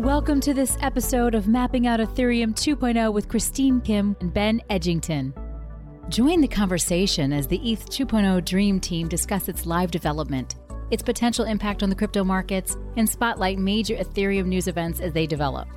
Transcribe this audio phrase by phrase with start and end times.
[0.00, 5.34] Welcome to this episode of Mapping Out Ethereum 2.0 with Christine Kim and Ben Edgington.
[6.08, 10.54] Join the conversation as the ETH 2.0 Dream Team discuss its live development,
[10.90, 15.26] its potential impact on the crypto markets, and spotlight major Ethereum news events as they
[15.26, 15.68] develop.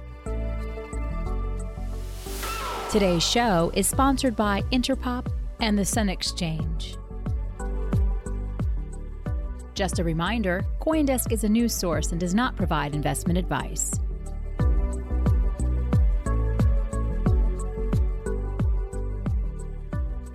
[2.90, 5.28] Today's show is sponsored by Interpop
[5.60, 6.96] and the Sun Exchange.
[9.74, 14.00] Just a reminder Coindesk is a news source and does not provide investment advice.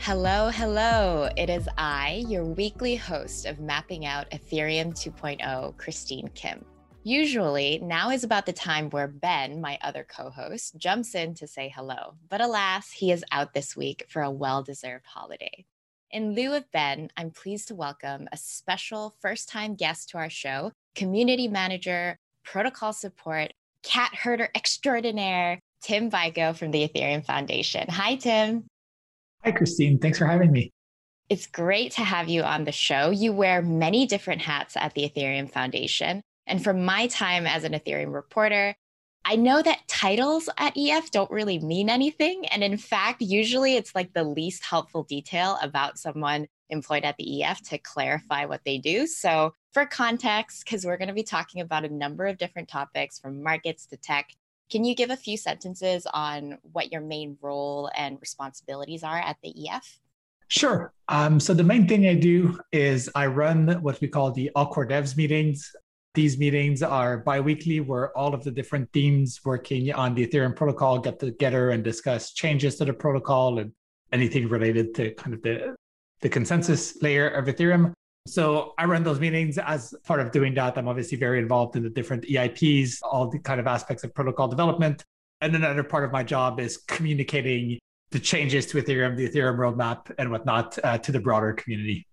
[0.09, 1.29] Hello, hello.
[1.37, 6.65] It is I, your weekly host of Mapping Out Ethereum 2.0, Christine Kim.
[7.05, 11.47] Usually, now is about the time where Ben, my other co host, jumps in to
[11.47, 12.15] say hello.
[12.31, 15.67] But alas, he is out this week for a well deserved holiday.
[16.11, 20.31] In lieu of Ben, I'm pleased to welcome a special first time guest to our
[20.31, 22.17] show, community manager,
[22.47, 23.53] protocol support,
[23.83, 27.87] cat herder extraordinaire, Tim Beiko from the Ethereum Foundation.
[27.91, 28.65] Hi, Tim.
[29.49, 29.99] Hi, Christine.
[29.99, 30.75] Thanks for having me.
[31.31, 33.09] It's great to have you on the show.
[33.09, 36.21] You wear many different hats at the Ethereum Foundation.
[36.47, 38.75] And from my time as an Ethereum reporter,
[39.25, 42.45] I know that titles at EF don't really mean anything.
[42.49, 47.43] And in fact, usually it's like the least helpful detail about someone employed at the
[47.43, 49.07] EF to clarify what they do.
[49.07, 53.19] So, for context, because we're going to be talking about a number of different topics
[53.19, 54.29] from markets to tech,
[54.71, 59.37] can you give a few sentences on what your main role and responsibilities are at
[59.43, 60.01] the EF?
[60.49, 60.93] Sure.
[61.09, 64.73] Um, so the main thing I do is I run what we call the All
[64.73, 65.71] Devs meetings.
[66.15, 70.99] These meetings are biweekly where all of the different teams working on the Ethereum protocol
[70.99, 73.73] get together and discuss changes to the protocol and
[74.13, 75.77] anything related to kind of the,
[76.23, 77.93] the consensus layer of Ethereum.
[78.29, 80.77] So I run those meetings as part of doing that.
[80.77, 84.49] I'm obviously very involved in the different EIPs, all the kind of aspects of protocol
[84.49, 85.05] development.
[85.41, 87.79] And another part of my job is communicating
[88.11, 92.07] the changes to Ethereum, the Ethereum roadmap, and whatnot uh, to the broader community.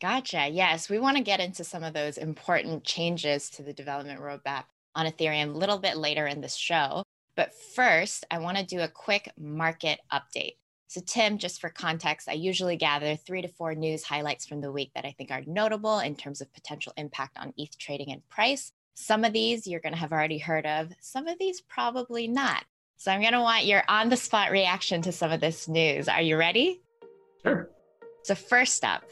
[0.00, 0.48] Gotcha.
[0.48, 4.64] Yes, we want to get into some of those important changes to the development roadmap
[4.94, 7.02] on Ethereum a little bit later in the show.
[7.36, 10.56] But first, I want to do a quick market update.
[10.92, 14.70] So, Tim, just for context, I usually gather three to four news highlights from the
[14.70, 18.28] week that I think are notable in terms of potential impact on ETH trading and
[18.28, 18.72] price.
[18.92, 22.66] Some of these you're going to have already heard of, some of these probably not.
[22.98, 26.08] So, I'm going to want your on the spot reaction to some of this news.
[26.08, 26.82] Are you ready?
[27.42, 27.70] Sure.
[28.24, 29.04] So, first up,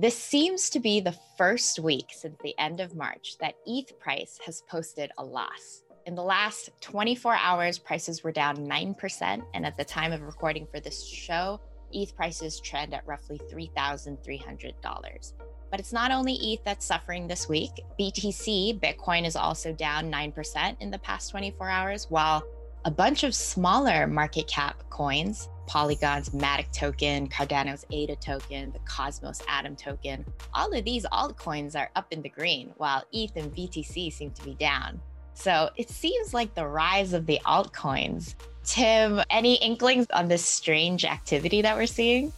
[0.00, 4.40] this seems to be the first week since the end of March that ETH price
[4.46, 5.84] has posted a loss.
[6.10, 9.42] In the last 24 hours, prices were down 9%.
[9.54, 11.60] And at the time of recording for this show,
[11.92, 15.32] ETH prices trend at roughly $3,300.
[15.70, 17.70] But it's not only ETH that's suffering this week.
[17.96, 22.42] BTC, Bitcoin, is also down 9% in the past 24 hours, while
[22.84, 29.42] a bunch of smaller market cap coins, Polygon's Matic token, Cardano's ADA token, the Cosmos
[29.46, 34.12] Atom token, all of these altcoins are up in the green, while ETH and BTC
[34.12, 35.00] seem to be down.
[35.40, 38.34] So it seems like the rise of the altcoins.
[38.62, 42.30] Tim, any inklings on this strange activity that we're seeing?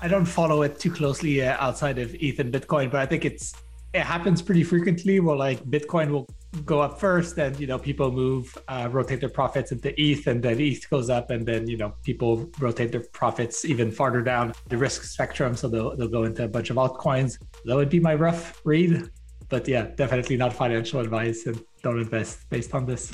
[0.00, 3.24] I don't follow it too closely uh, outside of ETH and Bitcoin, but I think
[3.24, 3.54] it's
[3.92, 6.28] it happens pretty frequently where like Bitcoin will
[6.64, 10.40] go up first, and you know people move, uh, rotate their profits into ETH, and
[10.40, 14.52] then ETH goes up, and then you know people rotate their profits even farther down
[14.68, 17.38] the risk spectrum, so they'll they'll go into a bunch of altcoins.
[17.64, 19.10] That would be my rough read,
[19.48, 23.12] but yeah, definitely not financial advice, and don't invest based on this.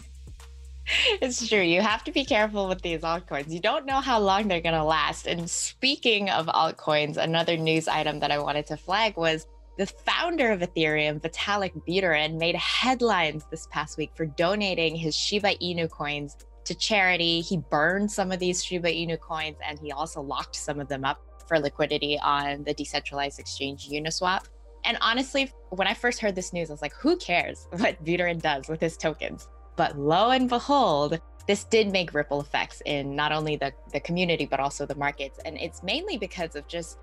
[1.20, 1.60] It's true.
[1.60, 3.52] You have to be careful with these altcoins.
[3.52, 5.26] You don't know how long they're going to last.
[5.26, 9.46] And speaking of altcoins, another news item that I wanted to flag was
[9.78, 15.54] the founder of Ethereum, Vitalik Buterin, made headlines this past week for donating his Shiba
[15.56, 17.40] Inu coins to charity.
[17.40, 21.04] He burned some of these Shiba Inu coins and he also locked some of them
[21.04, 24.44] up for liquidity on the decentralized exchange Uniswap.
[24.84, 28.40] And honestly, when I first heard this news, I was like, who cares what Buterin
[28.40, 29.48] does with his tokens?
[29.76, 34.46] But lo and behold, this did make ripple effects in not only the, the community,
[34.46, 35.38] but also the markets.
[35.44, 36.98] And it's mainly because of just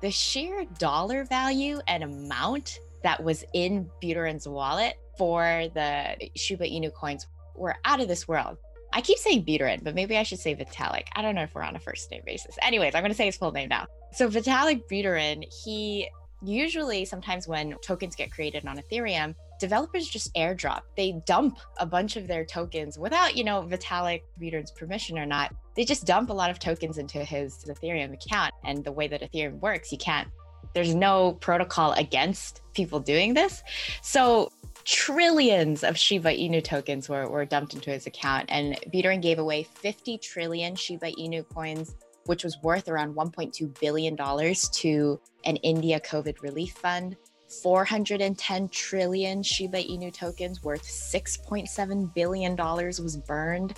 [0.00, 6.92] the sheer dollar value and amount that was in Buterin's wallet for the Shiba Inu
[6.92, 8.58] coins were out of this world.
[8.92, 11.04] I keep saying Buterin, but maybe I should say Vitalik.
[11.14, 12.56] I don't know if we're on a first name basis.
[12.62, 13.86] Anyways, I'm going to say his full name now.
[14.12, 16.08] So Vitalik Buterin, he
[16.42, 20.82] usually sometimes when tokens get created on Ethereum, developers just airdrop.
[20.96, 25.54] They dump a bunch of their tokens without, you know, Vitalik Buterin's permission or not.
[25.74, 28.52] They just dump a lot of tokens into his Ethereum account.
[28.64, 30.28] And the way that Ethereum works, you can't,
[30.74, 33.62] there's no protocol against people doing this.
[34.02, 34.52] So
[34.84, 38.46] trillions of Shiba Inu tokens were, were dumped into his account.
[38.48, 44.16] And Buterin gave away 50 trillion Shiba Inu coins, which was worth around $1.2 billion
[44.16, 47.16] to an India COVID relief fund.
[47.62, 53.74] 410 trillion Shiba Inu tokens worth $6.7 billion was burned.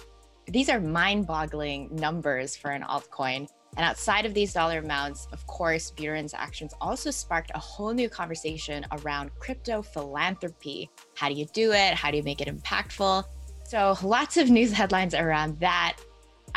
[0.47, 3.49] These are mind boggling numbers for an altcoin.
[3.77, 8.09] And outside of these dollar amounts, of course, Buterin's actions also sparked a whole new
[8.09, 10.91] conversation around crypto philanthropy.
[11.15, 11.95] How do you do it?
[11.95, 13.25] How do you make it impactful?
[13.65, 15.99] So, lots of news headlines around that.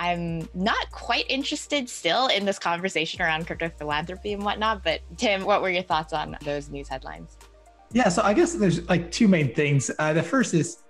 [0.02, 4.84] I'm not quite interested still in this conversation around crypto philanthropy and whatnot.
[4.84, 7.38] But, Tim, what were your thoughts on those news headlines?
[7.94, 9.92] Yeah, so I guess there's like two main things.
[10.00, 10.82] Uh, the first is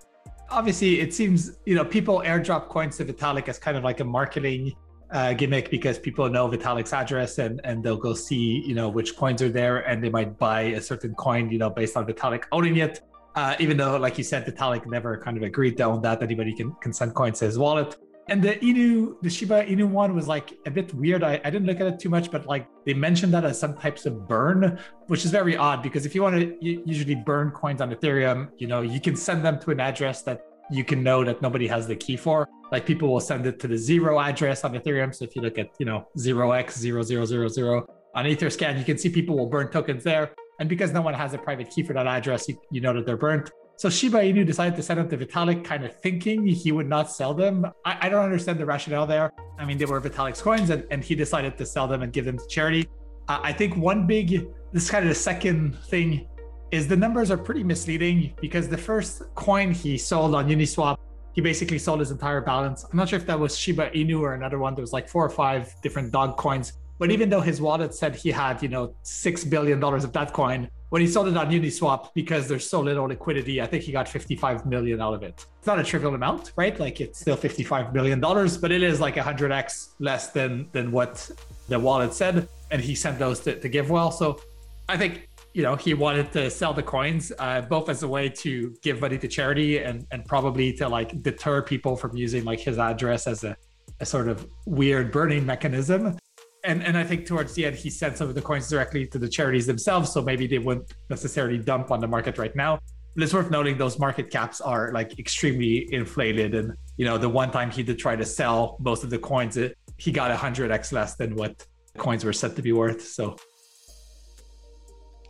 [0.50, 4.06] obviously it seems, you know, people airdrop coins to Vitalik as kind of like a
[4.06, 4.72] marketing
[5.12, 9.18] uh, gimmick because people know Vitalik's address and and they'll go see you know which
[9.18, 12.46] coins are there and they might buy a certain coin you know based on Vitalik
[12.54, 13.02] owning it.
[13.36, 16.24] Uh, even though, like you said, Vitalik never kind of agreed to own that.
[16.24, 17.98] Anybody can, can send coins to his wallet.
[18.30, 21.24] And the Inu, the Shiba Inu one was like a bit weird.
[21.24, 23.76] I, I didn't look at it too much, but like they mentioned that as some
[23.78, 27.82] types of burn, which is very odd because if you want to usually burn coins
[27.82, 31.24] on Ethereum, you know, you can send them to an address that you can know
[31.24, 32.48] that nobody has the key for.
[32.72, 35.14] Like people will send it to the zero address on Ethereum.
[35.14, 39.50] So if you look at, you know, 0x0000 on Etherscan, you can see people will
[39.50, 40.32] burn tokens there.
[40.60, 43.06] And because no one has a private key for that address, you, you know that
[43.06, 43.52] they're burnt.
[43.81, 47.10] So Shiba Inu decided to send them the Vitalik, kind of thinking he would not
[47.10, 47.66] sell them.
[47.83, 49.33] I, I, don't understand the rationale there.
[49.57, 52.25] I mean, they were Vitalik's coins, and, and he decided to sell them and give
[52.25, 52.88] them to charity.
[53.28, 56.28] Uh, I think one big, this is kind of the second thing
[56.69, 60.98] is the numbers are pretty misleading because the first coin he sold on Uniswap,
[61.34, 62.84] he basically sold his entire balance.
[62.84, 64.75] I'm not sure if that was Shiba Inu or another one.
[64.75, 66.74] There was like four or five different dog coins.
[67.00, 70.34] But even though his wallet said he had, you know, six billion dollars of that
[70.34, 73.94] coin, when he sold it on Uniswap, because there's so little liquidity, I think he
[73.94, 75.46] got 55 million out of it.
[75.58, 76.78] It's not a trivial amount, right?
[76.78, 81.32] Like it's still 55 million dollars, but it is like 100x less than than what
[81.70, 84.12] the wallet said, and he sent those to, to GiveWell.
[84.12, 84.42] So
[84.90, 88.28] I think you know he wanted to sell the coins uh, both as a way
[88.44, 92.60] to give money to charity and and probably to like deter people from using like
[92.60, 93.56] his address as a,
[94.02, 96.18] a sort of weird burning mechanism
[96.63, 99.18] and and i think towards the end he sent some of the coins directly to
[99.18, 102.80] the charities themselves so maybe they wouldn't necessarily dump on the market right now
[103.16, 107.30] but it's worth noting those market caps are like extremely inflated and you know the
[107.30, 110.92] one time he did try to sell most of the coins it, he got 100x
[110.92, 111.66] less than what
[111.98, 113.36] coins were said to be worth so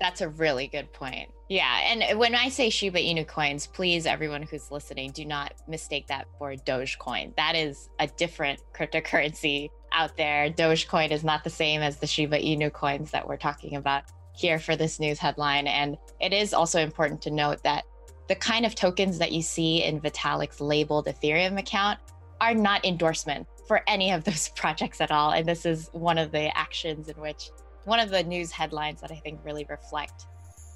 [0.01, 1.29] that's a really good point.
[1.47, 1.79] Yeah.
[1.83, 6.25] And when I say Shiba Inu coins, please, everyone who's listening, do not mistake that
[6.39, 7.35] for Dogecoin.
[7.35, 10.49] That is a different cryptocurrency out there.
[10.49, 14.03] Dogecoin is not the same as the Shiba Inu coins that we're talking about
[14.33, 15.67] here for this news headline.
[15.67, 17.85] And it is also important to note that
[18.27, 21.99] the kind of tokens that you see in Vitalik's labeled Ethereum account
[22.39, 25.31] are not endorsement for any of those projects at all.
[25.31, 27.49] And this is one of the actions in which
[27.85, 30.25] one of the news headlines that I think really reflect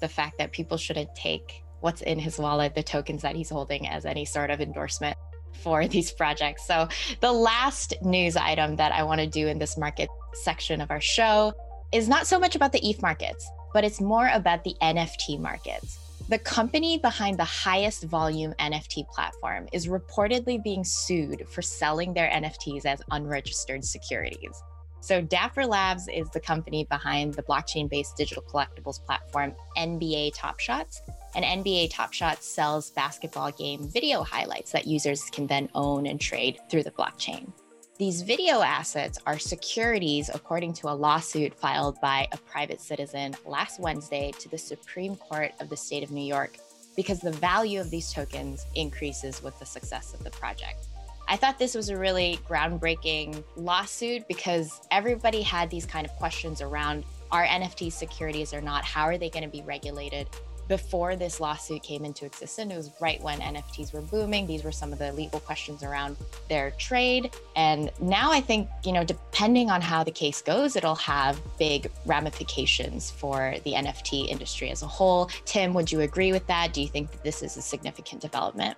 [0.00, 3.88] the fact that people shouldn't take what's in his wallet, the tokens that he's holding,
[3.88, 5.16] as any sort of endorsement
[5.62, 6.66] for these projects.
[6.66, 6.88] So,
[7.20, 10.08] the last news item that I want to do in this market
[10.44, 11.52] section of our show
[11.92, 15.98] is not so much about the ETH markets, but it's more about the NFT markets.
[16.28, 22.28] The company behind the highest volume NFT platform is reportedly being sued for selling their
[22.28, 24.60] NFTs as unregistered securities.
[25.00, 30.58] So, Dapper Labs is the company behind the blockchain based digital collectibles platform NBA Top
[30.58, 31.00] Shots.
[31.34, 36.20] And NBA Top Shots sells basketball game video highlights that users can then own and
[36.20, 37.52] trade through the blockchain.
[37.98, 43.80] These video assets are securities according to a lawsuit filed by a private citizen last
[43.80, 46.58] Wednesday to the Supreme Court of the state of New York
[46.94, 50.88] because the value of these tokens increases with the success of the project.
[51.28, 56.60] I thought this was a really groundbreaking lawsuit because everybody had these kind of questions
[56.60, 58.84] around are NFT securities or not?
[58.84, 60.28] How are they going to be regulated?
[60.68, 64.48] Before this lawsuit came into existence, it was right when NFTs were booming.
[64.48, 66.16] These were some of the legal questions around
[66.48, 67.32] their trade.
[67.54, 71.90] And now I think, you know, depending on how the case goes, it'll have big
[72.04, 75.26] ramifications for the NFT industry as a whole.
[75.44, 76.72] Tim, would you agree with that?
[76.72, 78.76] Do you think that this is a significant development?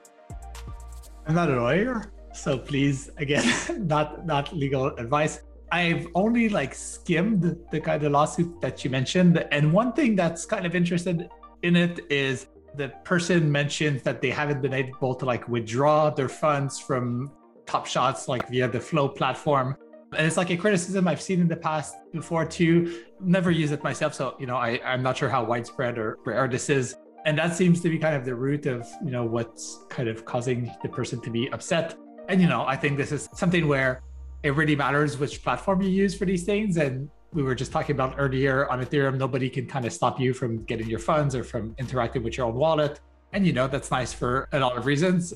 [1.26, 3.44] I'm not a lawyer, so please, again,
[3.86, 5.40] not not legal advice.
[5.70, 10.46] I've only like skimmed the kind of lawsuit that you mentioned, and one thing that's
[10.46, 11.28] kind of interested
[11.62, 16.28] in it is the person mentions that they haven't been able to like withdraw their
[16.28, 17.32] funds from
[17.66, 19.76] Top Shots like via the Flow platform.
[20.16, 23.02] And it's like a criticism I've seen in the past before too.
[23.20, 26.48] Never use it myself, so you know I, I'm not sure how widespread or rare
[26.48, 26.96] this is.
[27.26, 30.24] And that seems to be kind of the root of, you know, what's kind of
[30.24, 31.94] causing the person to be upset.
[32.28, 34.02] And, you know, I think this is something where
[34.42, 36.76] it really matters which platform you use for these things.
[36.76, 40.32] And we were just talking about earlier on Ethereum, nobody can kind of stop you
[40.32, 43.00] from getting your funds or from interacting with your own wallet.
[43.32, 45.34] And, you know, that's nice for a lot of reasons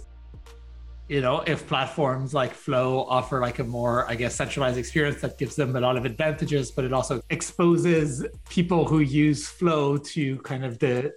[1.12, 5.36] you know, if platforms like Flow offer like a more, I guess, centralized experience that
[5.36, 10.38] gives them a lot of advantages, but it also exposes people who use Flow to
[10.38, 11.12] kind of the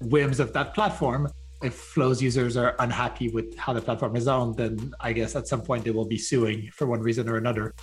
[0.00, 1.28] whims of that platform.
[1.64, 5.48] If Flow's users are unhappy with how the platform is owned, then I guess at
[5.48, 7.74] some point they will be suing for one reason or another.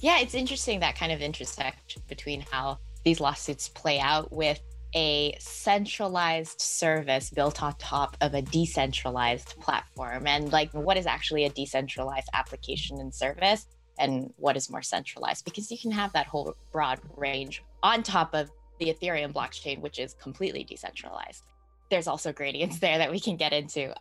[0.00, 4.60] Yeah, it's interesting that kind of intersection between how these lawsuits play out with
[4.94, 10.26] a centralized service built on top of a decentralized platform.
[10.26, 13.66] And like what is actually a decentralized application and service
[13.98, 15.46] and what is more centralized?
[15.46, 19.98] Because you can have that whole broad range on top of the ethereum blockchain which
[19.98, 21.44] is completely decentralized
[21.92, 23.94] there's also gradients there that we can get into.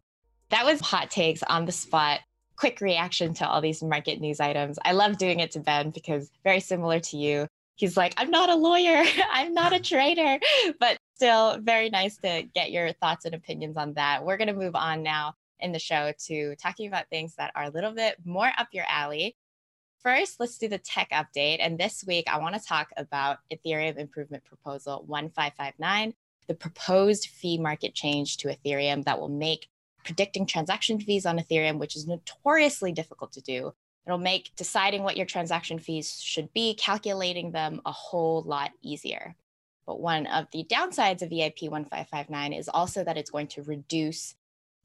[0.49, 2.21] That was hot takes on the spot.
[2.55, 4.79] Quick reaction to all these market news items.
[4.83, 7.47] I love doing it to ben because very similar to you.
[7.75, 10.39] He's like, I'm not a lawyer, I'm not a trader,
[10.79, 14.25] but still very nice to get your thoughts and opinions on that.
[14.25, 17.65] We're going to move on now in the show to talking about things that are
[17.65, 19.35] a little bit more up your alley.
[20.01, 21.57] First, let's do the tech update.
[21.59, 26.13] And this week, I want to talk about Ethereum Improvement Proposal 1559,
[26.47, 29.69] the proposed fee market change to Ethereum that will make
[30.03, 33.73] predicting transaction fees on Ethereum, which is notoriously difficult to do,
[34.05, 39.35] It'll make deciding what your transaction fees should be, calculating them a whole lot easier.
[39.85, 44.35] But one of the downsides of EIP 1559 is also that it's going to reduce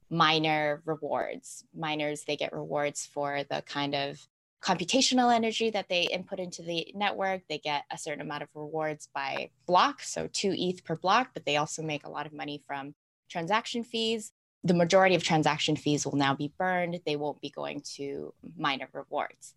[0.09, 1.63] miner rewards.
[1.75, 4.27] Miners, they get rewards for the kind of
[4.61, 7.41] computational energy that they input into the network.
[7.47, 11.45] They get a certain amount of rewards by block, so two ETH per block, but
[11.45, 12.95] they also make a lot of money from
[13.29, 14.31] transaction fees
[14.67, 16.99] the majority of transaction fees will now be burned.
[17.05, 19.53] They won't be going to miner rewards.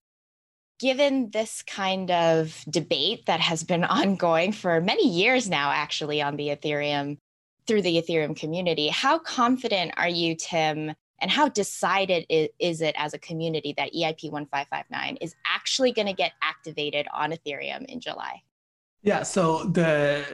[0.79, 6.37] Given this kind of debate that has been ongoing for many years now, actually, on
[6.37, 7.19] the Ethereum,
[7.67, 13.15] through the Ethereum community, how confident are you, Tim, and how decided is it as
[13.15, 18.43] a community that EIP 1559 is actually going to get activated on Ethereum in July?
[19.03, 20.25] Yeah, so the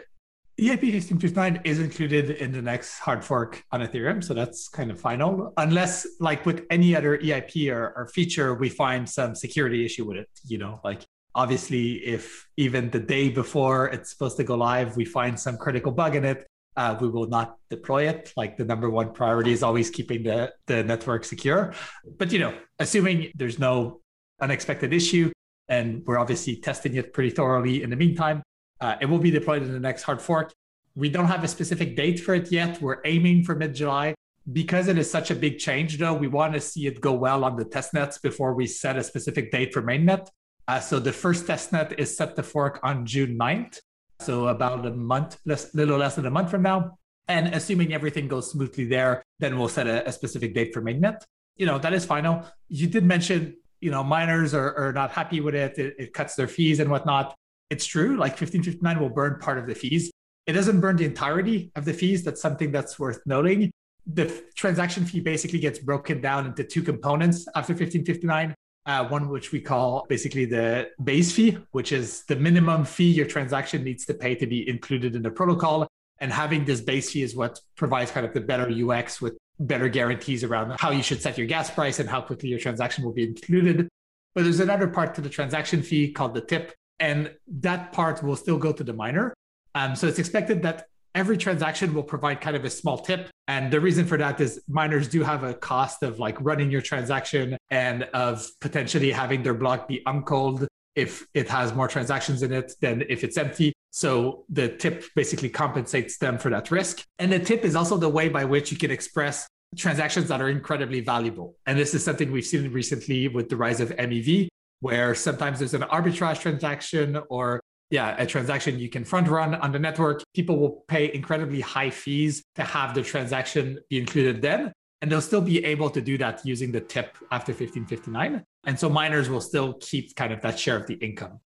[0.58, 4.24] EIP 1559 is included in the next hard fork on Ethereum.
[4.24, 5.52] So that's kind of final.
[5.58, 10.16] Unless, like with any other EIP or, or, feature, we find some security issue with
[10.16, 10.30] it.
[10.44, 15.04] You know, like obviously, if even the day before it's supposed to go live, we
[15.04, 18.32] find some critical bug in it, uh, we will not deploy it.
[18.36, 21.72] Like the number one priority is always keeping the, the network secure.
[22.18, 24.00] But, you know, assuming there's no
[24.40, 25.32] unexpected issue,
[25.68, 28.42] and we're obviously testing it pretty thoroughly in the meantime,
[28.80, 30.52] uh, it will be deployed in the next hard fork.
[30.94, 32.80] We don't have a specific date for it yet.
[32.80, 34.14] We're aiming for mid July.
[34.52, 37.42] Because it is such a big change, though, we want to see it go well
[37.42, 40.28] on the test nets before we set a specific date for mainnet.
[40.68, 43.80] Uh, so the first test net is set to fork on June 9th.
[44.20, 46.98] So about a month, less, little less than a month from now.
[47.28, 51.22] And assuming everything goes smoothly there, then we'll set a, a specific date for mainnet.
[51.56, 52.44] You know, that is final.
[52.68, 55.78] You did mention, you know, miners are, are not happy with it.
[55.78, 55.94] it.
[55.98, 57.34] It cuts their fees and whatnot
[57.70, 60.10] it's true, like 1559 will burn part of the fees.
[60.46, 62.22] It doesn't burn the entirety of the fees.
[62.22, 63.72] That's something that's worth noting.
[64.06, 68.54] The transaction fee basically gets broken down into two components after 1559.
[68.86, 73.26] Uh, one which we call basically the base fee, which is the minimum fee your
[73.26, 75.88] transaction needs to pay to be included in the protocol.
[76.20, 79.88] And having this base fee is what provides kind of the better UX with better
[79.88, 83.12] guarantees around how you should set your gas price and how quickly your transaction will
[83.12, 83.88] be included.
[84.34, 88.36] But there's another part to the transaction fee called the tip, and that part will
[88.36, 89.34] still go to the miner.
[89.74, 93.30] Um, so it's expected that every transaction will provide kind of a small tip.
[93.48, 96.82] And the reason for that is miners do have a cost of like running your
[96.82, 102.52] transaction and of potentially having their block be uncled if it has more transactions in
[102.52, 103.72] it than if it's empty.
[103.92, 107.02] So the tip basically compensates them for that risk.
[107.18, 109.46] And the tip is also the way by which you can express
[109.76, 111.56] transactions that are incredibly valuable.
[111.64, 114.48] And this is something we've seen recently with the rise of MEV,
[114.80, 119.72] where sometimes there's an arbitrage transaction or yeah, a transaction you can front run on
[119.72, 120.22] the network.
[120.34, 124.72] People will pay incredibly high fees to have the transaction be included then.
[125.02, 128.42] And they'll still be able to do that using the tip after 1559.
[128.64, 131.40] And so miners will still keep kind of that share of the income.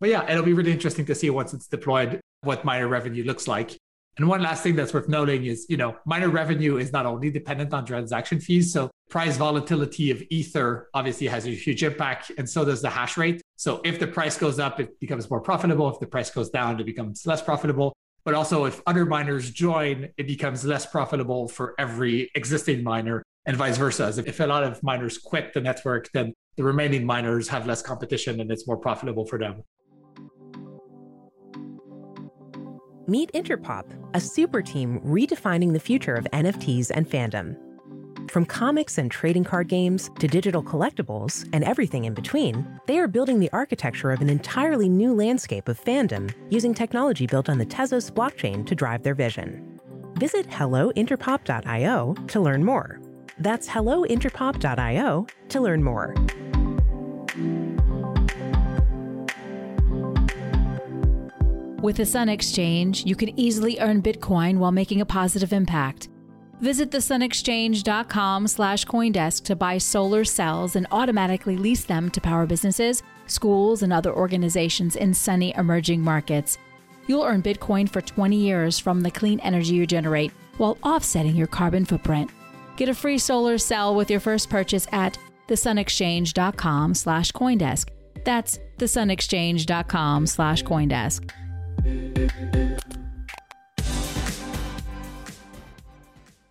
[0.00, 3.48] But yeah, it'll be really interesting to see once it's deployed what miner revenue looks
[3.48, 3.78] like.
[4.16, 7.30] And one last thing that's worth noting is, you know, miner revenue is not only
[7.30, 8.72] dependent on transaction fees.
[8.72, 13.16] So price volatility of Ether obviously has a huge impact, and so does the hash
[13.18, 13.42] rate.
[13.56, 15.88] So if the price goes up, it becomes more profitable.
[15.90, 17.92] If the price goes down, it becomes less profitable.
[18.24, 23.56] But also, if other miners join, it becomes less profitable for every existing miner, and
[23.56, 24.12] vice versa.
[24.26, 28.40] If a lot of miners quit the network, then the remaining miners have less competition
[28.40, 29.62] and it's more profitable for them.
[33.08, 33.84] Meet Interpop,
[34.14, 37.56] a super team redefining the future of NFTs and fandom.
[38.28, 43.06] From comics and trading card games to digital collectibles and everything in between, they are
[43.06, 47.66] building the architecture of an entirely new landscape of fandom using technology built on the
[47.66, 49.78] Tezos blockchain to drive their vision.
[50.14, 53.00] Visit hellointerpop.io to learn more.
[53.38, 56.14] That's hellointerpop.io to learn more.
[61.82, 66.08] With the Sun Exchange, you can easily earn Bitcoin while making a positive impact.
[66.60, 73.02] Visit thesunexchange.com slash Coindesk to buy solar cells and automatically lease them to power businesses,
[73.26, 76.56] schools, and other organizations in sunny emerging markets.
[77.06, 81.46] You'll earn Bitcoin for 20 years from the clean energy you generate while offsetting your
[81.46, 82.30] carbon footprint.
[82.76, 85.18] Get a free solar cell with your first purchase at
[85.48, 87.90] thesunexchange.com slash Coindesk.
[88.24, 91.30] That's thesunexchange.com slash Coindesk.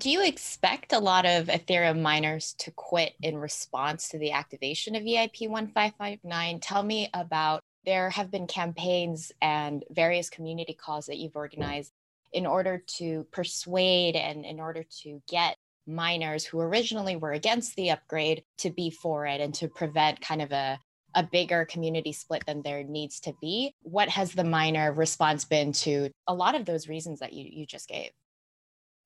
[0.06, 4.96] Do you expect a lot of Ethereum miners to quit in response to the activation
[4.96, 6.60] of EIP 1559?
[6.60, 11.92] Tell me about there have been campaigns and various community calls that you've organized
[12.34, 17.90] in order to persuade and in order to get miners who originally were against the
[17.90, 20.80] upgrade to be for it and to prevent kind of a
[21.16, 23.74] a bigger community split than there needs to be.
[23.82, 27.66] What has the miner response been to a lot of those reasons that you, you
[27.66, 28.12] just gave?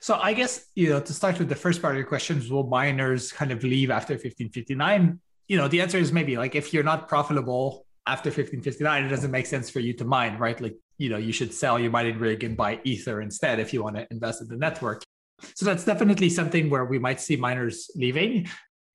[0.01, 2.67] So I guess, you know, to start with the first part of your questions, will
[2.67, 5.19] miners kind of leave after 1559?
[5.47, 9.31] You know, the answer is maybe like if you're not profitable after 1559, it doesn't
[9.31, 10.59] make sense for you to mine, right?
[10.59, 13.83] Like, you know, you should sell your mining rig and buy Ether instead if you
[13.83, 15.03] want to invest in the network.
[15.55, 18.47] So that's definitely something where we might see miners leaving.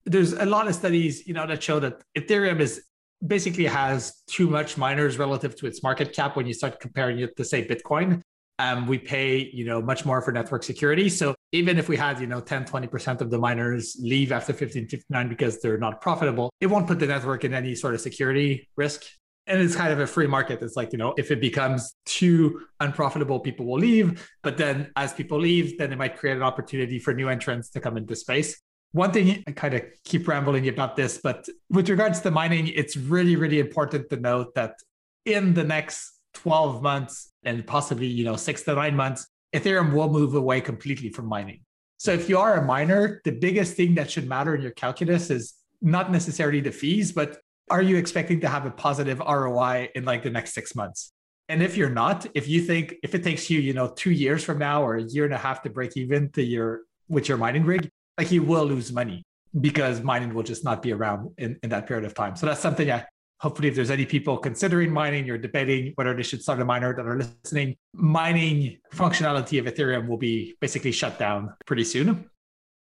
[0.04, 2.84] There's a lot of studies, you know, that show that Ethereum is
[3.26, 7.36] basically has too much miners relative to its market cap when you start comparing it
[7.36, 8.22] to say Bitcoin.
[8.58, 11.08] Um, we pay, you know, much more for network security.
[11.08, 15.28] So even if we had, you know, 10, 20% of the miners leave after 1559
[15.28, 19.02] because they're not profitable, it won't put the network in any sort of security risk.
[19.46, 20.62] And it's kind of a free market.
[20.62, 24.26] It's like, you know, if it becomes too unprofitable, people will leave.
[24.42, 27.80] But then as people leave, then it might create an opportunity for new entrants to
[27.80, 28.60] come into space
[28.94, 32.96] one thing I kind of keep rambling about this, but with regards to mining, it's
[32.96, 34.76] really, really important to note that
[35.24, 40.08] in the next 12 months and possibly, you know, six to nine months, Ethereum will
[40.08, 41.60] move away completely from mining.
[41.98, 45.28] So if you are a miner, the biggest thing that should matter in your calculus
[45.28, 47.38] is not necessarily the fees, but
[47.70, 51.10] are you expecting to have a positive ROI in like the next six months?
[51.48, 54.44] And if you're not, if you think if it takes you, you know, two years
[54.44, 57.38] from now or a year and a half to break even to your with your
[57.38, 59.22] mining rig, like he will lose money
[59.60, 62.36] because mining will just not be around in, in that period of time.
[62.36, 63.04] So that's something I
[63.40, 66.94] hopefully if there's any people considering mining or debating whether they should start a miner
[66.94, 72.30] that are listening, mining functionality of Ethereum will be basically shut down pretty soon.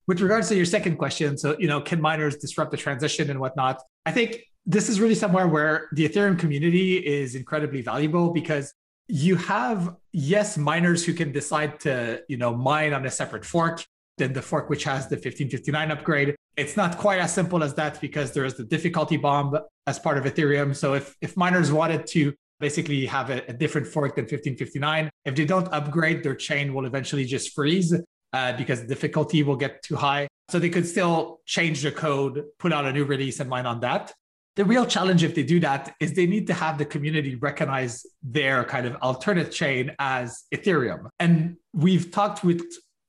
[0.05, 3.39] With regards to your second question, so you know, can miners disrupt the transition and
[3.39, 3.81] whatnot?
[4.05, 8.73] I think this is really somewhere where the Ethereum community is incredibly valuable because
[9.07, 13.83] you have yes miners who can decide to you know mine on a separate fork
[14.17, 16.35] than the fork which has the 1559 upgrade.
[16.55, 20.17] It's not quite as simple as that because there is the difficulty bomb as part
[20.17, 20.75] of Ethereum.
[20.75, 25.35] So if, if miners wanted to basically have a, a different fork than 1559, if
[25.35, 27.93] they don't upgrade, their chain will eventually just freeze
[28.33, 30.27] uh, because the difficulty will get too high.
[30.49, 33.79] So they could still change the code, put out a new release and mine on
[33.79, 34.13] that.
[34.55, 38.05] The real challenge if they do that is they need to have the community recognize
[38.21, 41.09] their kind of alternate chain as Ethereum.
[41.19, 42.61] And we've talked with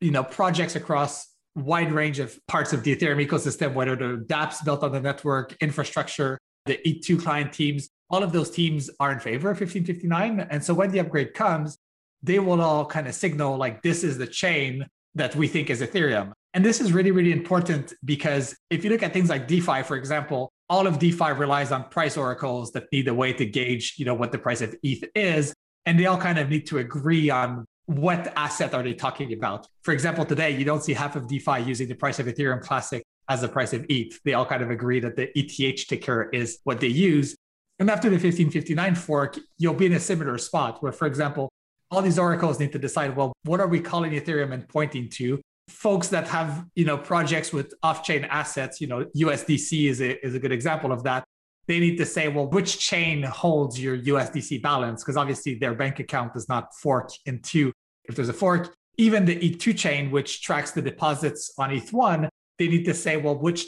[0.04, 4.62] you know projects across wide range of parts of the Ethereum ecosystem, whether the dApps
[4.64, 9.20] built on the network, infrastructure, the E2 client teams, all of those teams are in
[9.20, 10.46] favor of 1559.
[10.50, 11.78] And so when the upgrade comes,
[12.22, 15.80] they will all kind of signal like this is the chain that we think is
[15.80, 16.32] Ethereum.
[16.54, 19.96] And this is really, really important because if you look at things like DeFi, for
[19.96, 24.04] example, all of DeFi relies on price oracles that need a way to gauge, you
[24.04, 25.54] know, what the price of ETH is.
[25.86, 29.66] And they all kind of need to agree on what asset are they talking about?
[29.82, 33.02] For example, today you don't see half of DeFi using the price of Ethereum Classic
[33.28, 34.20] as the price of ETH.
[34.24, 37.36] They all kind of agree that the ETH ticker is what they use.
[37.78, 41.50] And after the 1559 fork, you'll be in a similar spot where, for example,
[41.90, 45.40] all these oracles need to decide, well, what are we calling Ethereum and pointing to?
[45.68, 50.34] Folks that have, you know, projects with off-chain assets, you know, USDC is a, is
[50.34, 51.24] a good example of that.
[51.66, 55.02] They need to say, well, which chain holds your USDC balance?
[55.02, 57.72] Because obviously their bank account does not fork in two.
[58.04, 62.68] If there's a fork, even the ETH2 chain, which tracks the deposits on ETH1, they
[62.68, 63.64] need to say, well, which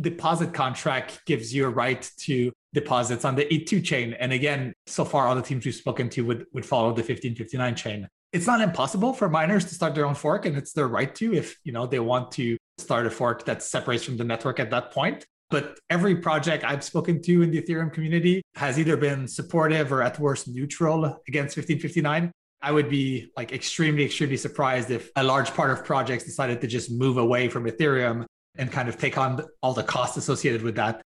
[0.00, 4.12] deposit contract gives you a right to deposits on the ETH2 chain?
[4.14, 7.74] And again, so far, all the teams we've spoken to would, would follow the 1559
[7.74, 8.08] chain.
[8.32, 11.32] It's not impossible for miners to start their own fork, and it's their right to
[11.32, 14.70] if you know they want to start a fork that separates from the network at
[14.70, 15.24] that point.
[15.50, 20.02] But every project I've spoken to in the Ethereum community has either been supportive or
[20.02, 22.30] at worst neutral against 1559.
[22.60, 26.66] I would be like extremely, extremely surprised if a large part of projects decided to
[26.66, 30.74] just move away from Ethereum and kind of take on all the costs associated with
[30.74, 31.00] that.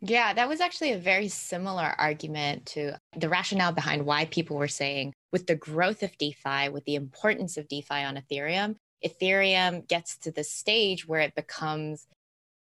[0.00, 4.68] Yeah, that was actually a very similar argument to the rationale behind why people were
[4.68, 10.16] saying with the growth of DeFi, with the importance of DeFi on Ethereum, Ethereum gets
[10.18, 12.06] to the stage where it becomes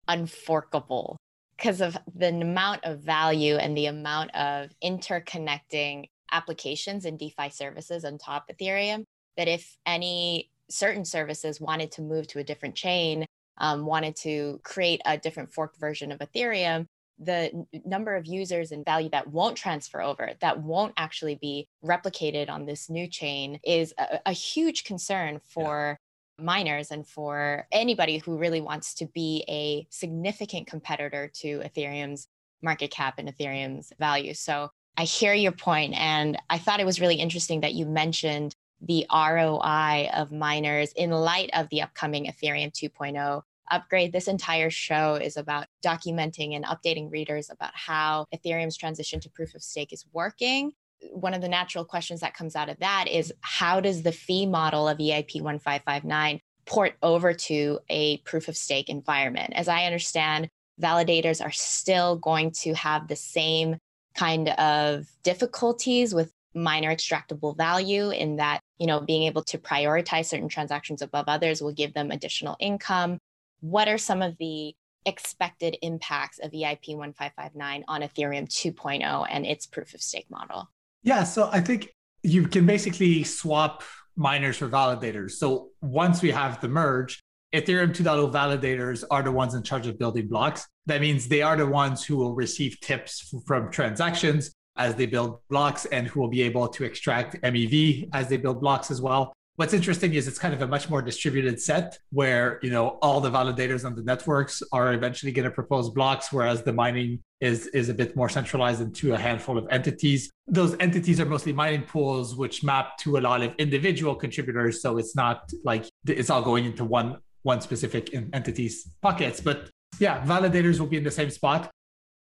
[0.08, 1.18] unforkable
[1.58, 8.06] because of the amount of value and the amount of interconnecting applications and DeFi services
[8.06, 9.04] on top of Ethereum
[9.38, 13.26] that if any certain services wanted to move to a different chain,
[13.60, 16.86] um, wanted to create a different forked version of Ethereum,
[17.20, 22.50] the number of users and value that won't transfer over, that won't actually be replicated
[22.50, 25.98] on this new chain is a, a huge concern for
[26.40, 32.28] miners and for anybody who really wants to be a significant competitor to Ethereum's
[32.62, 34.34] market cap and Ethereum's value.
[34.34, 38.56] So I hear your point, and I thought it was really interesting that you mentioned
[38.82, 44.12] the ROI of miners in light of the upcoming Ethereum 2.0 upgrade.
[44.12, 49.56] This entire show is about documenting and updating readers about how Ethereum's transition to proof
[49.56, 50.72] of stake is working.
[51.12, 54.46] One of the natural questions that comes out of that is how does the fee
[54.46, 59.54] model of EIP 1559 port over to a proof of stake environment?
[59.56, 60.50] As I understand,
[60.82, 63.78] validators are still going to have the same
[64.16, 70.26] kind of difficulties with miner extractable value in that you know being able to prioritize
[70.26, 73.20] certain transactions above others will give them additional income
[73.60, 74.74] what are some of the
[75.06, 80.68] expected impacts of eip 1559 on ethereum 2.0 and its proof of stake model
[81.08, 81.90] yeah so i think
[82.24, 83.84] you can basically swap
[84.16, 89.54] miners for validators so once we have the merge Ethereum 2.0 validators are the ones
[89.54, 90.68] in charge of building blocks.
[90.86, 95.40] That means they are the ones who will receive tips from transactions as they build
[95.50, 99.34] blocks and who will be able to extract MEV as they build blocks as well.
[99.56, 103.22] What's interesting is it's kind of a much more distributed set where, you know, all
[103.22, 107.68] the validators on the networks are eventually going to propose blocks, whereas the mining is,
[107.68, 110.32] is a bit more centralized into a handful of entities.
[110.48, 114.82] Those entities are mostly mining pools, which map to a lot of individual contributors.
[114.82, 119.40] So it's not like it's all going into one one specific entity's pockets.
[119.40, 119.70] But
[120.00, 121.72] yeah, validators will be in the same spot.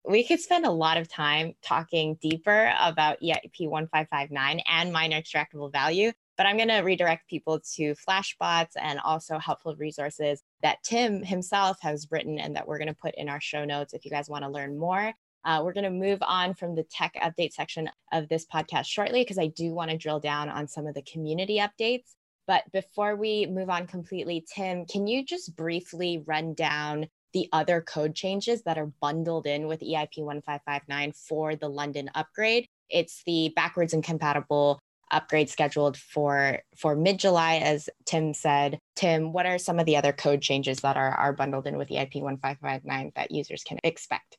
[0.07, 5.72] We could spend a lot of time talking deeper about EIP 1559 and miner extractable
[5.72, 11.22] value, but I'm going to redirect people to Flashbots and also helpful resources that Tim
[11.22, 14.11] himself has written and that we're going to put in our show notes if you
[14.11, 15.12] guys want to learn more.
[15.44, 19.20] Uh, we're going to move on from the tech update section of this podcast shortly
[19.20, 22.14] because I do want to drill down on some of the community updates.
[22.46, 27.83] But before we move on completely, Tim, can you just briefly run down the other
[27.83, 32.68] code changes that are bundled in with EIP 1559 for the London upgrade?
[32.88, 34.81] It's the backwards and compatible
[35.14, 38.79] upgrade scheduled for for mid July, as Tim said.
[38.96, 41.88] Tim, what are some of the other code changes that are are bundled in with
[41.88, 44.37] EIP 1559 that users can expect?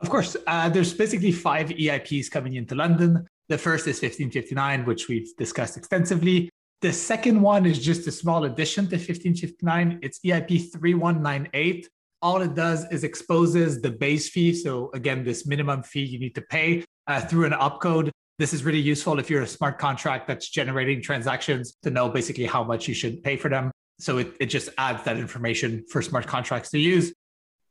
[0.00, 3.26] Of course, uh, there's basically five EIPs coming into London.
[3.48, 6.50] The first is 1559, which we've discussed extensively.
[6.80, 10.00] The second one is just a small addition to 1559.
[10.02, 11.88] It's EIP 3198.
[12.20, 14.52] All it does is exposes the base fee.
[14.54, 18.10] So, again, this minimum fee you need to pay uh, through an opcode.
[18.38, 22.46] This is really useful if you're a smart contract that's generating transactions to know basically
[22.46, 23.70] how much you should pay for them.
[23.98, 27.12] So, it, it just adds that information for smart contracts to use.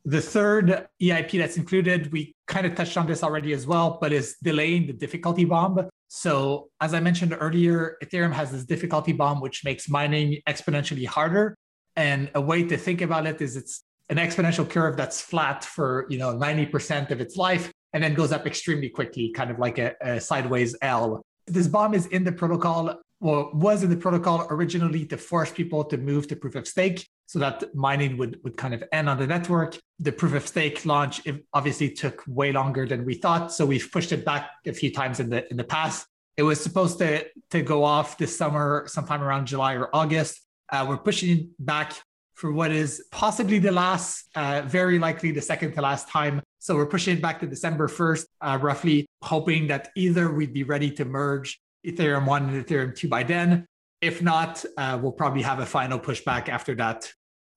[0.06, 4.12] The third EIP that's included, we kind of touched on this already as well, but
[4.12, 5.89] is delaying the difficulty bomb.
[6.08, 11.56] So, as I mentioned earlier, Ethereum has this difficulty bomb, which makes mining exponentially harder.
[11.95, 16.06] And a way to think about it is it's an exponential curve that's flat for
[16.10, 19.77] you know 90% of its life and then goes up extremely quickly, kind of like
[19.77, 21.21] a, a sideways L.
[21.47, 25.84] This bomb is in the protocol, well, was in the protocol originally to force people
[25.86, 29.17] to move to proof of stake so that mining would, would kind of end on
[29.17, 29.77] the network.
[29.99, 31.21] The proof of stake launch
[31.54, 33.54] obviously took way longer than we thought.
[33.54, 36.08] So we've pushed it back a few times in the in the past.
[36.38, 40.41] It was supposed to, to go off this summer, sometime around July or August.
[40.69, 41.93] Uh, we're pushing back
[42.34, 46.41] for what is possibly the last, uh, very likely the second to last time.
[46.62, 50.62] So we're pushing it back to December 1st, uh, roughly, hoping that either we'd be
[50.63, 53.65] ready to merge Ethereum 1 and Ethereum 2 by then.
[54.00, 57.12] If not, uh, we'll probably have a final pushback after that.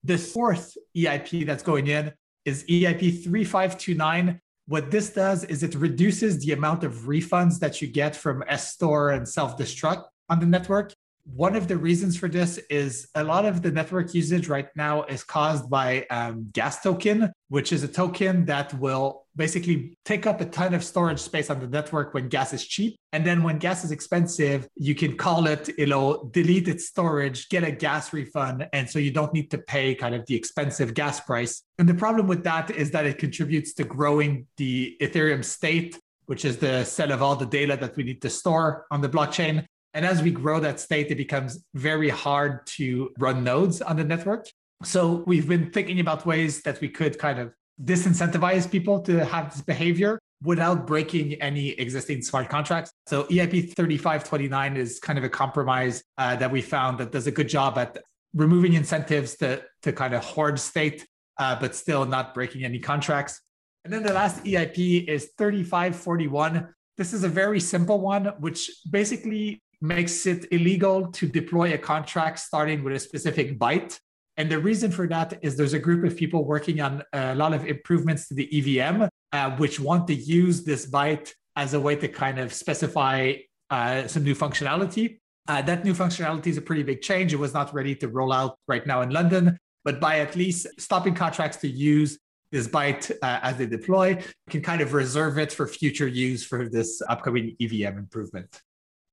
[0.05, 2.15] The fourth EIP that's going in
[2.47, 4.41] is EIP 3529.
[4.69, 9.11] What this does is it reduces the amount of refunds that you get from S-Store
[9.11, 13.47] and self destruct on the network one of the reasons for this is a lot
[13.47, 17.89] of the network usage right now is caused by um, gas token, which is a
[18.03, 22.29] token that will basically take up a ton of storage space on the network when
[22.29, 22.97] gas is cheap.
[23.13, 27.63] And then when gas is expensive, you can call it, it'll delete its storage, get
[27.63, 28.67] a gas refund.
[28.73, 31.63] And so you don't need to pay kind of the expensive gas price.
[31.79, 36.47] And the problem with that is that it contributes to growing the Ethereum state which
[36.47, 39.67] is the set of all the data that we need to store on the blockchain.
[39.93, 44.05] And as we grow that state, it becomes very hard to run nodes on the
[44.05, 44.47] network.
[44.85, 49.53] So we've been thinking about ways that we could kind of disincentivize people to have
[49.53, 52.93] this behavior without breaking any existing smart contracts.
[53.07, 57.31] So EIP 3529 is kind of a compromise uh, that we found that does a
[57.31, 57.99] good job at
[58.35, 61.07] removing incentives to, to kind of hoard state,
[61.39, 63.41] uh, but still not breaking any contracts.
[63.85, 66.69] And then the last EIP is 3541.
[66.97, 72.39] This is a very simple one, which basically makes it illegal to deploy a contract
[72.39, 73.99] starting with a specific byte.
[74.37, 77.55] And the reason for that is there's a group of people working on a lot
[77.55, 81.95] of improvements to the EVM, uh, which want to use this byte as a way
[81.97, 83.35] to kind of specify
[83.71, 85.19] uh, some new functionality.
[85.47, 87.33] Uh, that new functionality is a pretty big change.
[87.33, 90.67] It was not ready to roll out right now in London, but by at least
[90.79, 92.19] stopping contracts to use
[92.51, 96.69] this byte uh, as they deploy, can kind of reserve it for future use for
[96.69, 98.63] this upcoming EVM improvement.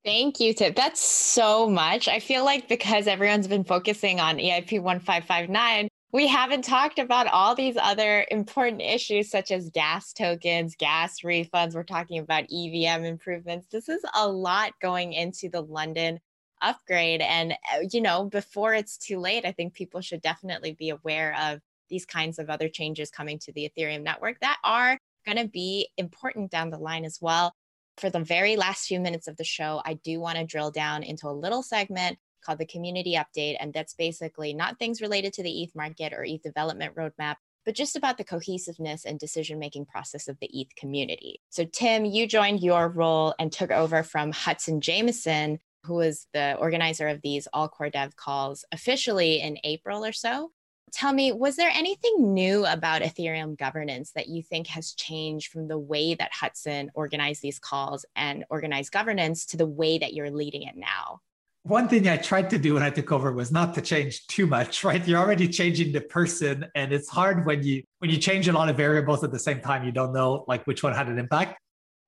[0.03, 0.73] Thank you, Tim.
[0.75, 2.07] That's so much.
[2.07, 7.53] I feel like because everyone's been focusing on EIP 1559, we haven't talked about all
[7.53, 11.75] these other important issues such as gas tokens, gas refunds.
[11.75, 13.67] We're talking about EVM improvements.
[13.71, 16.19] This is a lot going into the London
[16.63, 17.21] upgrade.
[17.21, 21.35] And, uh, you know, before it's too late, I think people should definitely be aware
[21.39, 21.59] of
[21.89, 25.89] these kinds of other changes coming to the Ethereum network that are going to be
[25.97, 27.53] important down the line as well
[28.01, 31.03] for the very last few minutes of the show, I do want to drill down
[31.03, 33.57] into a little segment called the community update.
[33.59, 37.75] And that's basically not things related to the ETH market or ETH development roadmap, but
[37.75, 41.39] just about the cohesiveness and decision making process of the ETH community.
[41.49, 46.55] So, Tim, you joined your role and took over from Hudson Jameson, who was the
[46.55, 50.51] organizer of these all core dev calls officially in April or so
[50.91, 55.67] tell me, was there anything new about Ethereum governance that you think has changed from
[55.67, 60.31] the way that Hudson organized these calls and organized governance to the way that you're
[60.31, 61.21] leading it now?
[61.63, 64.47] One thing I tried to do when I took over was not to change too
[64.47, 65.05] much, right?
[65.07, 68.69] You're already changing the person, and it's hard when you when you change a lot
[68.69, 69.83] of variables at the same time.
[69.83, 71.59] You don't know like which one had an impact.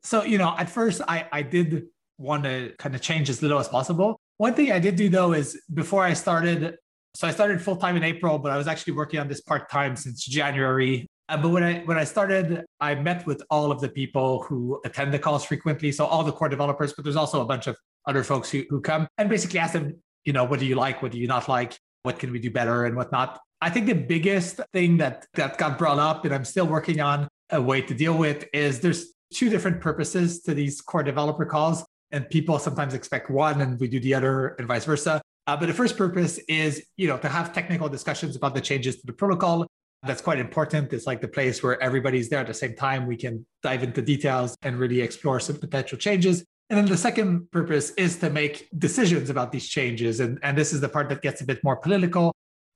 [0.03, 1.85] So you know, at first I I did
[2.17, 4.19] want to kind of change as little as possible.
[4.37, 6.75] One thing I did do though is before I started,
[7.15, 9.69] so I started full time in April, but I was actually working on this part
[9.69, 11.07] time since January.
[11.29, 14.81] Uh, but when I when I started, I met with all of the people who
[14.83, 15.91] attend the calls frequently.
[15.91, 18.81] So all the core developers, but there's also a bunch of other folks who, who
[18.81, 21.01] come and basically ask them, you know, what do you like?
[21.01, 21.77] What do you not like?
[22.01, 23.39] What can we do better and whatnot?
[23.61, 27.27] I think the biggest thing that that got brought up and I'm still working on
[27.51, 31.85] a way to deal with is there's two different purposes to these core developer calls.
[32.11, 35.21] And people sometimes expect one and we do the other and vice versa.
[35.45, 38.97] Uh, but the first purpose is, you know, to have technical discussions about the changes
[39.01, 39.67] to the protocol.
[40.03, 40.91] That's quite important.
[40.93, 43.05] It's like the place where everybody's there at the same time.
[43.05, 46.45] We can dive into details and really explore some potential changes.
[46.69, 50.19] And then the second purpose is to make decisions about these changes.
[50.19, 52.33] And, and this is the part that gets a bit more political.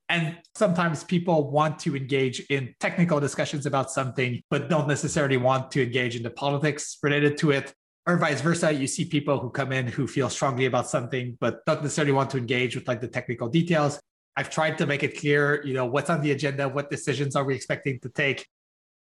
[0.10, 5.72] And sometimes people want to engage in technical discussions about something, but don't necessarily want
[5.72, 7.74] to engage in the politics related to it
[8.08, 11.63] or vice versa you see people who come in who feel strongly about something but
[11.65, 14.00] don't necessarily want to engage with like the technical details.
[14.38, 17.43] I've tried to make it clear you know what's on the agenda what decisions are
[17.43, 18.48] we expecting to take.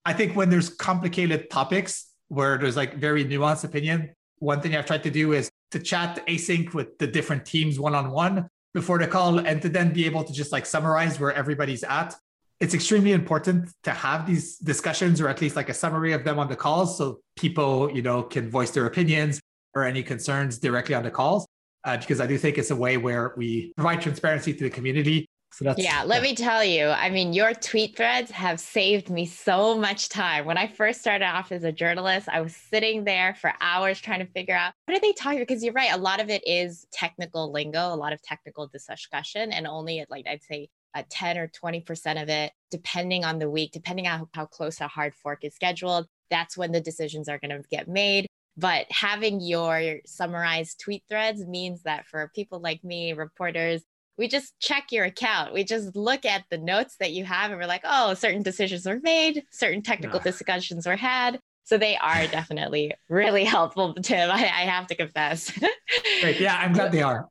[0.04, 4.86] I think when there's complicated topics where there's like very nuanced opinion one thing i've
[4.86, 9.40] tried to do is to chat async with the different teams one-on-one before the call
[9.40, 12.16] and to then be able to just like summarize where everybody's at
[12.60, 16.40] it's extremely important to have these discussions or at least like a summary of them
[16.40, 19.40] on the calls so people you know can voice their opinions
[19.74, 21.46] or any concerns directly on the calls
[21.84, 25.28] uh, because i do think it's a way where we provide transparency to the community.
[25.52, 29.26] So that's yeah let me tell you i mean your tweet threads have saved me
[29.26, 30.44] so much time.
[30.44, 34.20] When i first started off as a journalist i was sitting there for hours trying
[34.20, 36.86] to figure out what are they talking because you're right a lot of it is
[36.92, 41.38] technical lingo a lot of technical discussion and only at like i'd say uh, 10
[41.38, 45.44] or 20% of it, depending on the week, depending on how close a hard fork
[45.44, 46.08] is scheduled.
[46.32, 48.28] That's when the decisions are going to get made.
[48.58, 53.84] But having your summarized tweet threads means that for people like me, reporters,
[54.18, 55.54] we just check your account.
[55.54, 58.86] We just look at the notes that you have and we're like, oh, certain decisions
[58.86, 61.40] were made, certain technical discussions were had.
[61.66, 64.32] So they are definitely really helpful, Tim.
[64.32, 65.52] I, I have to confess.
[66.22, 66.40] Great.
[66.40, 67.28] Yeah, I'm glad they are.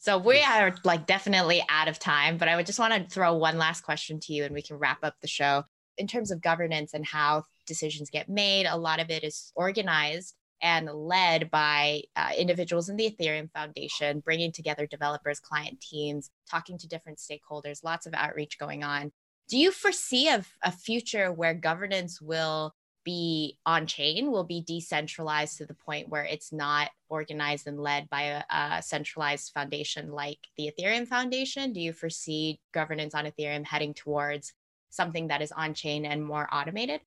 [0.00, 3.34] So we are like definitely out of time, but I would just want to throw
[3.34, 5.64] one last question to you and we can wrap up the show.
[5.96, 10.36] In terms of governance and how decisions get made, a lot of it is organized
[10.62, 16.78] and led by uh, individuals in the Ethereum Foundation, bringing together developers, client teams, talking
[16.78, 19.10] to different stakeholders, lots of outreach going on.
[19.48, 25.58] Do you foresee a, a future where governance will be on chain, will be decentralized
[25.58, 30.38] to the point where it's not organized and led by a, a centralized foundation like
[30.56, 31.72] the Ethereum Foundation?
[31.72, 34.52] Do you foresee governance on Ethereum heading towards
[34.90, 37.00] something that is on chain and more automated?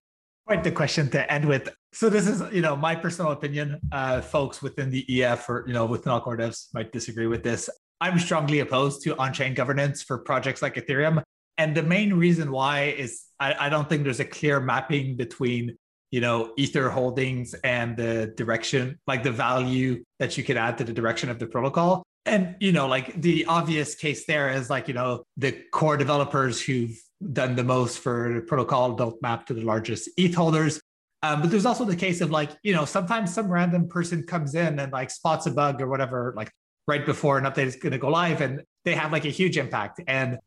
[0.46, 1.68] Quite the question to end with.
[1.92, 3.78] So this is, you know, my personal opinion.
[3.92, 7.44] Uh, folks within the EF or you know within All Core devs might disagree with
[7.44, 7.70] this.
[8.00, 11.22] I'm strongly opposed to on-chain governance for projects like Ethereum,
[11.58, 15.76] and the main reason why is I, I don't think there's a clear mapping between
[16.12, 20.84] you know ether holdings and the direction like the value that you could add to
[20.84, 24.86] the direction of the protocol and you know like the obvious case there is like
[24.86, 26.96] you know the core developers who've
[27.32, 30.80] done the most for the protocol don't map to the largest ETH holders.
[31.22, 34.54] Um, but there's also the case of like, you know, sometimes some random person comes
[34.54, 36.50] in and like spots a bug or whatever, like
[36.88, 39.56] right before an update is going to go live, and they have like a huge
[39.56, 40.00] impact.
[40.08, 40.38] And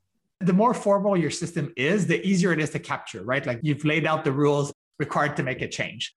[0.42, 3.46] the more formal your system is, the easier it is to capture, right?
[3.46, 6.14] Like you've laid out the rules required to make a change.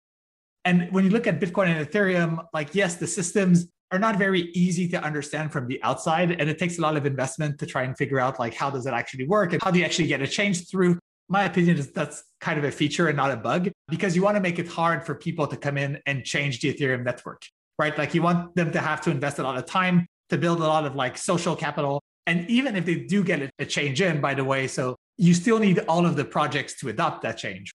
[0.65, 4.43] And when you look at Bitcoin and Ethereum, like, yes, the systems are not very
[4.53, 7.85] easy to understand from the outside and it takes a lot of investment to try
[7.85, 10.21] and figure out like how does it actually work and how do you actually get
[10.21, 10.99] a change through.
[11.29, 14.35] My opinion is that's kind of a feature and not a bug because you want
[14.37, 17.43] to make it hard for people to come in and change the ethereum network
[17.79, 17.97] right?
[17.97, 20.67] Like you want them to have to invest a lot of time to build a
[20.67, 22.03] lot of like social capital.
[22.27, 25.59] And even if they do get a change in by the way so you still
[25.59, 27.73] need all of the projects to adopt that change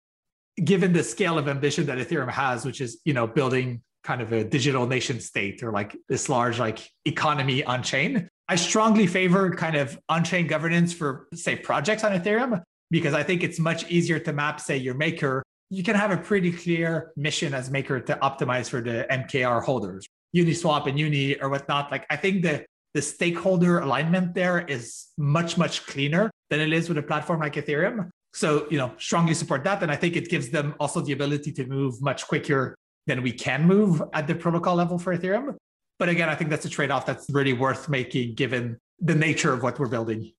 [0.65, 4.33] given the scale of ambition that ethereum has which is you know building kind of
[4.33, 8.29] a digital nation state or like this large like economy on chain.
[8.49, 13.25] I strongly favor kind of on chain governance for say projects on Ethereum because I
[13.25, 15.43] think it's much easier to map say your maker.
[15.71, 20.07] You can have a pretty clear mission as maker to optimize for the MKR holders,
[20.37, 21.91] Uniswap and Uni or whatnot.
[21.91, 22.65] Like I think the
[22.95, 27.55] the stakeholder alignment there is much much cleaner than it is with a platform like
[27.55, 28.09] Ethereum.
[28.37, 29.83] So, you know, strongly support that.
[29.83, 33.33] And I think it gives them also the ability to move much quicker than we
[33.33, 35.57] can move at the protocol level for Ethereum.
[35.99, 39.55] But again, I think that's a trade off that's really worth making given the nature
[39.55, 40.35] of what we're building.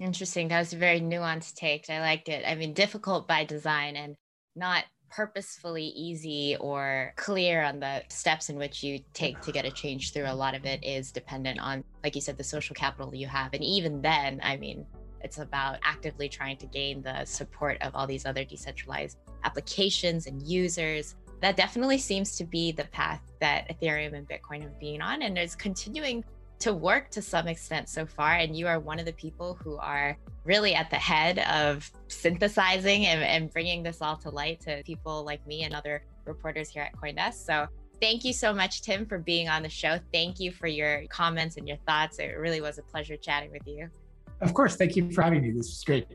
[0.00, 0.48] Interesting.
[0.48, 1.90] That was a very nuanced take.
[1.90, 2.44] I liked it.
[2.48, 4.16] I mean, difficult by design and
[4.56, 9.70] not purposefully easy or clear on the steps in which you take to get a
[9.70, 10.28] change through.
[10.28, 13.52] A lot of it is dependent on, like you said, the social capital you have.
[13.52, 14.86] And even then, I mean,
[15.24, 20.42] it's about actively trying to gain the support of all these other decentralized applications and
[20.42, 25.20] users that definitely seems to be the path that Ethereum and Bitcoin have been on
[25.20, 26.24] and is continuing
[26.58, 28.36] to work to some extent so far.
[28.36, 33.04] And you are one of the people who are really at the head of synthesizing
[33.04, 36.82] and, and bringing this all to light to people like me and other reporters here
[36.82, 37.44] at Coindesk.
[37.44, 37.66] So
[38.00, 39.98] thank you so much, Tim, for being on the show.
[40.14, 42.18] Thank you for your comments and your thoughts.
[42.18, 43.90] It really was a pleasure chatting with you.
[44.40, 44.76] Of course.
[44.76, 45.50] Thank you for having me.
[45.50, 46.06] This was great.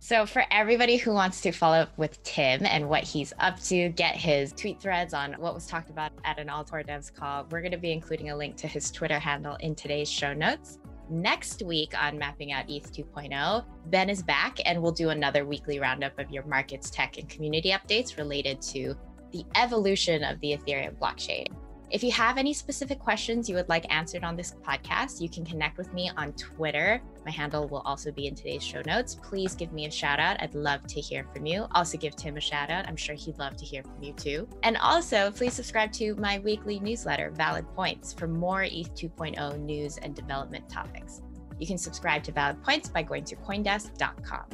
[0.00, 3.88] So, for everybody who wants to follow up with Tim and what he's up to,
[3.90, 7.46] get his tweet threads on what was talked about at an All Core Devs call,
[7.50, 10.78] we're going to be including a link to his Twitter handle in today's show notes.
[11.10, 15.80] Next week on Mapping Out ETH 2.0, Ben is back and we'll do another weekly
[15.80, 18.94] roundup of your markets, tech, and community updates related to
[19.32, 21.46] the evolution of the Ethereum blockchain.
[21.90, 25.46] If you have any specific questions you would like answered on this podcast, you can
[25.46, 27.00] connect with me on Twitter.
[27.28, 29.14] My handle will also be in today's show notes.
[29.14, 30.40] Please give me a shout out.
[30.40, 31.66] I'd love to hear from you.
[31.72, 32.88] Also, give Tim a shout out.
[32.88, 34.48] I'm sure he'd love to hear from you too.
[34.62, 39.98] And also, please subscribe to my weekly newsletter, Valid Points, for more ETH 2.0 news
[39.98, 41.20] and development topics.
[41.58, 44.46] You can subscribe to Valid Points by going to Coindesk.com.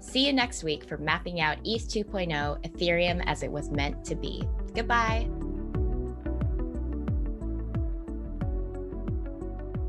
[0.00, 2.32] See you next week for mapping out ETH 2.0
[2.64, 4.42] Ethereum as it was meant to be.
[4.74, 5.28] Goodbye.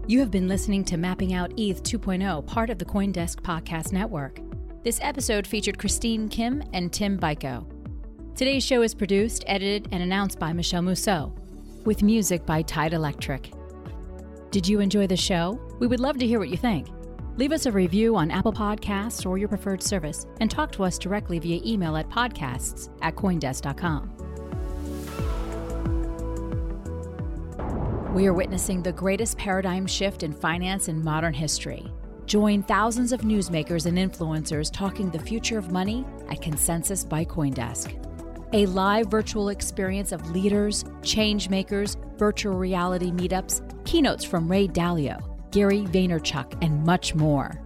[0.09, 4.39] You have been listening to Mapping Out ETH 2.0, part of the Coindesk Podcast Network.
[4.83, 7.63] This episode featured Christine Kim and Tim Beiko.
[8.35, 11.31] Today's show is produced, edited, and announced by Michelle Mousseau,
[11.85, 13.51] with music by Tide Electric.
[14.49, 15.61] Did you enjoy the show?
[15.77, 16.87] We would love to hear what you think.
[17.37, 20.97] Leave us a review on Apple Podcasts or your preferred service and talk to us
[20.97, 24.18] directly via email at podcasts at coindesk.com.
[28.13, 31.93] We are witnessing the greatest paradigm shift in finance in modern history.
[32.25, 37.93] Join thousands of newsmakers and influencers talking the future of money at Consensus by Coindesk.
[38.53, 45.21] A live virtual experience of leaders, change makers, virtual reality meetups, keynotes from Ray Dalio,
[45.51, 47.61] Gary Vaynerchuk, and much more.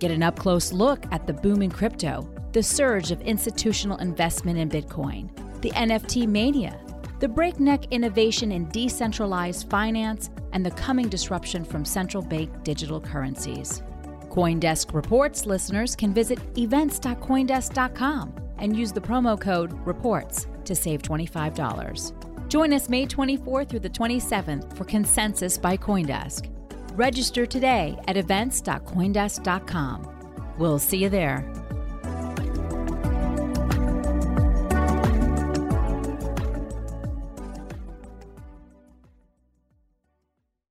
[0.00, 4.58] Get an up close look at the boom in crypto, the surge of institutional investment
[4.58, 5.30] in Bitcoin,
[5.60, 6.80] the NFT mania,
[7.20, 13.82] the breakneck innovation in decentralized finance, and the coming disruption from central bank digital currencies.
[14.28, 22.48] Coindesk Reports listeners can visit events.coindesk.com and use the promo code REPORTS to save $25.
[22.48, 26.50] Join us May 24th through the 27th for Consensus by Coindesk.
[26.96, 30.10] Register today at events.coindesk.com.
[30.58, 31.63] We'll see you there.